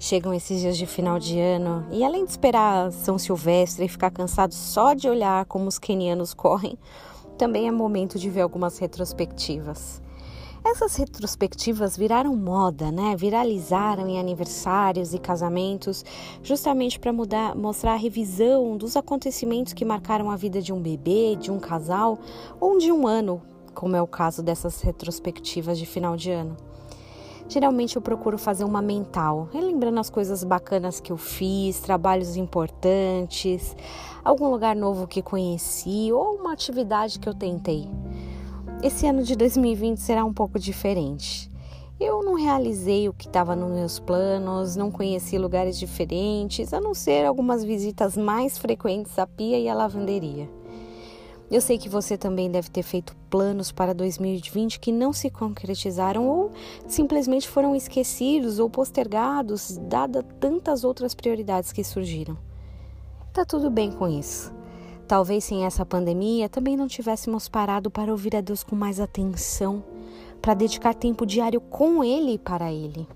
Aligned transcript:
Chegam 0.00 0.32
esses 0.32 0.60
dias 0.60 0.78
de 0.78 0.86
final 0.86 1.18
de 1.18 1.40
ano 1.40 1.84
e, 1.90 2.04
além 2.04 2.24
de 2.24 2.30
esperar 2.30 2.92
São 2.92 3.18
Silvestre 3.18 3.84
e 3.84 3.88
ficar 3.88 4.12
cansado 4.12 4.54
só 4.54 4.94
de 4.94 5.08
olhar 5.08 5.44
como 5.46 5.66
os 5.66 5.76
quenianos 5.76 6.32
correm, 6.32 6.78
também 7.36 7.66
é 7.66 7.72
momento 7.72 8.16
de 8.16 8.30
ver 8.30 8.42
algumas 8.42 8.78
retrospectivas. 8.78 10.00
Essas 10.64 10.94
retrospectivas 10.94 11.96
viraram 11.96 12.36
moda, 12.36 12.92
né? 12.92 13.16
Viralizaram 13.16 14.06
em 14.06 14.20
aniversários 14.20 15.14
e 15.14 15.18
casamentos, 15.18 16.04
justamente 16.44 16.98
para 17.00 17.12
mostrar 17.12 17.94
a 17.94 17.96
revisão 17.96 18.76
dos 18.76 18.96
acontecimentos 18.96 19.72
que 19.72 19.84
marcaram 19.84 20.30
a 20.30 20.36
vida 20.36 20.62
de 20.62 20.72
um 20.72 20.80
bebê, 20.80 21.34
de 21.34 21.50
um 21.50 21.58
casal 21.58 22.18
ou 22.60 22.78
de 22.78 22.92
um 22.92 23.04
ano, 23.06 23.42
como 23.74 23.96
é 23.96 24.02
o 24.02 24.06
caso 24.06 24.44
dessas 24.44 24.80
retrospectivas 24.80 25.76
de 25.76 25.86
final 25.86 26.16
de 26.16 26.30
ano. 26.30 26.56
Geralmente 27.48 27.96
eu 27.96 28.02
procuro 28.02 28.36
fazer 28.36 28.64
uma 28.64 28.82
mental, 28.82 29.48
relembrando 29.50 29.98
as 29.98 30.10
coisas 30.10 30.44
bacanas 30.44 31.00
que 31.00 31.10
eu 31.10 31.16
fiz, 31.16 31.80
trabalhos 31.80 32.36
importantes, 32.36 33.74
algum 34.22 34.50
lugar 34.50 34.76
novo 34.76 35.06
que 35.06 35.22
conheci 35.22 36.12
ou 36.12 36.34
uma 36.34 36.52
atividade 36.52 37.18
que 37.18 37.26
eu 37.26 37.32
tentei. 37.32 37.88
Esse 38.82 39.06
ano 39.06 39.22
de 39.22 39.34
2020 39.34 39.96
será 39.96 40.26
um 40.26 40.32
pouco 40.32 40.58
diferente. 40.58 41.50
Eu 41.98 42.22
não 42.22 42.34
realizei 42.34 43.08
o 43.08 43.14
que 43.14 43.26
estava 43.26 43.56
nos 43.56 43.72
meus 43.72 43.98
planos, 43.98 44.76
não 44.76 44.90
conheci 44.90 45.38
lugares 45.38 45.78
diferentes, 45.78 46.74
a 46.74 46.80
não 46.80 46.92
ser 46.92 47.24
algumas 47.24 47.64
visitas 47.64 48.14
mais 48.14 48.58
frequentes 48.58 49.18
à 49.18 49.26
pia 49.26 49.58
e 49.58 49.70
à 49.70 49.74
lavanderia. 49.74 50.57
Eu 51.50 51.62
sei 51.62 51.78
que 51.78 51.88
você 51.88 52.18
também 52.18 52.50
deve 52.50 52.68
ter 52.68 52.82
feito 52.82 53.16
planos 53.30 53.72
para 53.72 53.94
2020 53.94 54.78
que 54.78 54.92
não 54.92 55.14
se 55.14 55.30
concretizaram 55.30 56.28
ou 56.28 56.50
simplesmente 56.86 57.48
foram 57.48 57.74
esquecidos 57.74 58.58
ou 58.58 58.68
postergados, 58.68 59.78
dada 59.78 60.22
tantas 60.22 60.84
outras 60.84 61.14
prioridades 61.14 61.72
que 61.72 61.82
surgiram. 61.82 62.36
Tá 63.32 63.46
tudo 63.46 63.70
bem 63.70 63.90
com 63.90 64.06
isso. 64.06 64.52
Talvez 65.06 65.44
sem 65.44 65.64
essa 65.64 65.86
pandemia 65.86 66.50
também 66.50 66.76
não 66.76 66.86
tivéssemos 66.86 67.48
parado 67.48 67.90
para 67.90 68.12
ouvir 68.12 68.36
a 68.36 68.42
Deus 68.42 68.62
com 68.62 68.76
mais 68.76 69.00
atenção, 69.00 69.82
para 70.42 70.52
dedicar 70.52 70.92
tempo 70.92 71.24
diário 71.24 71.62
com 71.62 72.04
Ele 72.04 72.32
e 72.32 72.38
para 72.38 72.70
Ele. 72.70 73.08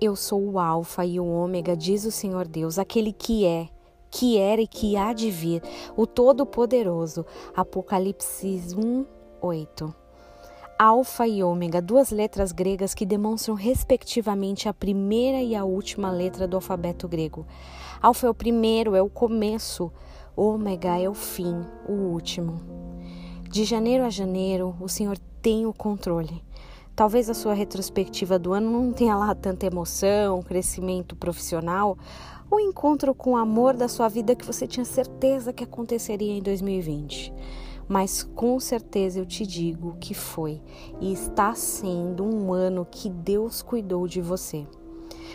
Eu 0.00 0.16
sou 0.16 0.40
o 0.40 0.58
Alfa 0.58 1.04
e 1.04 1.20
o 1.20 1.26
Ômega, 1.26 1.76
diz 1.76 2.06
o 2.06 2.10
Senhor 2.10 2.48
Deus, 2.48 2.78
aquele 2.78 3.12
que 3.12 3.44
é, 3.44 3.68
que 4.14 4.38
era 4.38 4.62
e 4.62 4.66
que 4.68 4.96
há 4.96 5.12
de 5.12 5.28
vir, 5.28 5.60
o 5.96 6.06
Todo-Poderoso. 6.06 7.26
Apocalipse 7.54 8.60
1, 8.76 9.04
8. 9.42 9.92
Alfa 10.78 11.26
e 11.26 11.42
Ômega, 11.42 11.82
duas 11.82 12.10
letras 12.10 12.52
gregas 12.52 12.94
que 12.94 13.04
demonstram 13.04 13.56
respectivamente 13.56 14.68
a 14.68 14.72
primeira 14.72 15.42
e 15.42 15.56
a 15.56 15.64
última 15.64 16.12
letra 16.12 16.46
do 16.46 16.56
alfabeto 16.56 17.08
grego. 17.08 17.44
Alfa 18.00 18.28
é 18.28 18.30
o 18.30 18.34
primeiro, 18.34 18.94
é 18.94 19.02
o 19.02 19.10
começo. 19.10 19.90
Ômega 20.36 20.96
é 20.96 21.08
o 21.08 21.14
fim, 21.14 21.64
o 21.88 21.92
último. 21.92 22.60
De 23.50 23.64
janeiro 23.64 24.04
a 24.04 24.10
janeiro, 24.10 24.76
o 24.80 24.88
Senhor 24.88 25.18
tem 25.42 25.66
o 25.66 25.72
controle. 25.72 26.40
Talvez 26.94 27.28
a 27.28 27.34
sua 27.34 27.54
retrospectiva 27.54 28.38
do 28.38 28.52
ano 28.52 28.70
não 28.70 28.92
tenha 28.92 29.16
lá 29.16 29.34
tanta 29.34 29.66
emoção, 29.66 30.40
crescimento 30.44 31.16
profissional, 31.16 31.98
ou 32.54 32.60
encontro 32.60 33.12
com 33.12 33.32
o 33.32 33.36
amor 33.36 33.74
da 33.74 33.88
sua 33.88 34.08
vida 34.08 34.36
que 34.36 34.44
você 34.44 34.64
tinha 34.64 34.84
certeza 34.84 35.52
que 35.52 35.64
aconteceria 35.64 36.32
em 36.32 36.40
2020. 36.40 37.34
Mas 37.88 38.22
com 38.22 38.60
certeza 38.60 39.18
eu 39.18 39.26
te 39.26 39.44
digo 39.44 39.96
que 40.00 40.14
foi 40.14 40.62
e 41.00 41.12
está 41.12 41.52
sendo 41.54 42.24
um 42.24 42.52
ano 42.52 42.86
que 42.88 43.10
Deus 43.10 43.60
cuidou 43.60 44.06
de 44.06 44.20
você. 44.20 44.64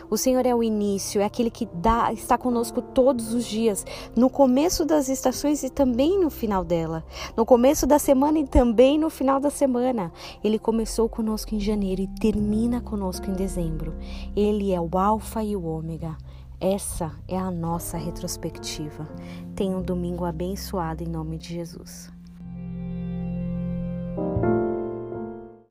O 0.09 0.17
Senhor 0.17 0.45
é 0.45 0.55
o 0.55 0.63
início, 0.63 1.19
é 1.19 1.25
aquele 1.25 1.51
que 1.51 1.67
dá, 1.73 2.11
está 2.13 2.37
conosco 2.37 2.81
todos 2.81 3.33
os 3.33 3.45
dias, 3.45 3.85
no 4.15 4.29
começo 4.29 4.85
das 4.85 5.09
estações 5.09 5.61
e 5.61 5.69
também 5.69 6.19
no 6.19 6.29
final 6.29 6.63
dela, 6.63 7.03
no 7.35 7.45
começo 7.45 7.85
da 7.85 7.99
semana 7.99 8.39
e 8.39 8.47
também 8.47 8.97
no 8.97 9.09
final 9.09 9.39
da 9.39 9.49
semana. 9.49 10.11
Ele 10.43 10.57
começou 10.57 11.09
conosco 11.09 11.53
em 11.53 11.59
janeiro 11.59 12.01
e 12.01 12.07
termina 12.07 12.79
conosco 12.79 13.29
em 13.29 13.33
dezembro. 13.33 13.93
Ele 14.35 14.71
é 14.71 14.79
o 14.79 14.89
Alfa 14.97 15.43
e 15.43 15.55
o 15.55 15.65
Ômega. 15.65 16.15
Essa 16.61 17.15
é 17.25 17.37
a 17.37 17.49
nossa 17.49 17.97
retrospectiva. 17.97 19.07
Tenha 19.55 19.77
um 19.77 19.81
domingo 19.81 20.25
abençoado 20.25 21.01
em 21.01 21.07
nome 21.07 21.37
de 21.37 21.53
Jesus. 21.53 22.11